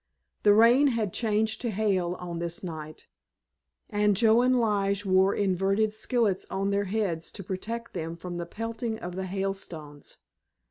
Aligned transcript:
The 0.41 0.55
rain 0.55 0.87
had 0.87 1.13
changed 1.13 1.61
to 1.61 1.69
hail 1.69 2.15
on 2.17 2.39
this 2.39 2.63
night, 2.63 3.05
and 3.87 4.17
Joe 4.17 4.41
and 4.41 4.59
Lige 4.59 5.05
wore 5.05 5.35
inverted 5.35 5.93
skillets 5.93 6.47
on 6.49 6.71
their 6.71 6.85
heads 6.85 7.31
to 7.33 7.43
protect 7.43 7.93
them 7.93 8.17
from 8.17 8.37
the 8.37 8.47
pelting 8.47 8.97
of 8.97 9.15
the 9.15 9.27
hailstones. 9.27 10.17